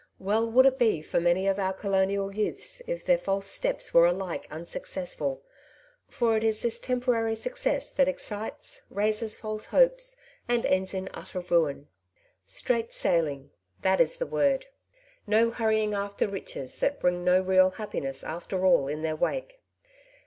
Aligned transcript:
Well 0.17 0.49
would 0.49 0.65
it 0.65 0.79
be 0.79 1.03
for 1.03 1.19
many 1.19 1.47
of 1.47 1.59
our 1.59 1.73
colonial 1.73 2.33
youths 2.33 2.81
if 2.87 3.05
their 3.05 3.19
false 3.19 3.45
steps 3.45 3.93
were 3.93 4.07
alike 4.07 4.47
unsuccessful, 4.49 5.43
for 6.09 6.35
it 6.35 6.43
is 6.43 6.63
this 6.63 6.79
temporary 6.79 7.35
success 7.35 7.91
that 7.91 8.07
excites, 8.07 8.81
raises 8.89 9.37
false 9.37 9.65
hopes, 9.65 10.17
and 10.47 10.65
ends 10.65 10.95
in 10.95 11.07
utter 11.13 11.41
ruin. 11.41 11.87
Straight 12.47 12.91
sailing, 12.91 13.51
that 13.83 14.01
is 14.01 14.17
the 14.17 14.25
word. 14.25 14.65
No 15.27 15.51
hurrying 15.51 15.93
after 15.93 16.27
riches, 16.27 16.79
that 16.79 16.99
bring 16.99 17.23
no 17.23 17.39
real 17.39 17.69
happiness 17.69 18.23
after 18.23 18.65
all 18.65 18.87
in 18.87 19.03
their 19.03 19.15
wake. 19.15 19.59